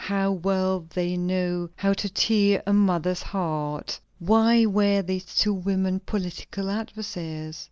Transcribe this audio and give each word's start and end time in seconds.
how 0.05 0.31
well 0.31 0.79
they 0.95 1.15
know 1.15 1.69
how 1.75 1.93
to 1.93 2.09
tear 2.09 2.63
a 2.65 2.73
mother's 2.73 3.21
heart!" 3.21 3.99
Why 4.17 4.65
were 4.65 5.03
these 5.03 5.35
two 5.37 5.53
women 5.53 5.99
political 5.99 6.71
adversaries? 6.71 7.59